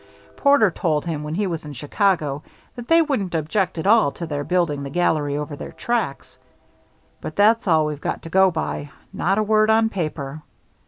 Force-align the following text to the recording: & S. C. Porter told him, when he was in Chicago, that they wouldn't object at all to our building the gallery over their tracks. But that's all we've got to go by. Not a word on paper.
& 0.01 0.01
S. 0.03 0.07
C. 0.07 0.33
Porter 0.37 0.71
told 0.71 1.05
him, 1.05 1.21
when 1.23 1.35
he 1.35 1.45
was 1.45 1.63
in 1.63 1.73
Chicago, 1.73 2.41
that 2.75 2.87
they 2.87 3.03
wouldn't 3.03 3.35
object 3.35 3.77
at 3.77 3.85
all 3.85 4.09
to 4.13 4.35
our 4.35 4.43
building 4.43 4.81
the 4.81 4.89
gallery 4.89 5.37
over 5.37 5.55
their 5.55 5.71
tracks. 5.73 6.39
But 7.21 7.35
that's 7.35 7.67
all 7.67 7.85
we've 7.85 8.01
got 8.01 8.23
to 8.23 8.29
go 8.31 8.49
by. 8.49 8.89
Not 9.13 9.37
a 9.37 9.43
word 9.43 9.69
on 9.69 9.89
paper. 9.89 10.41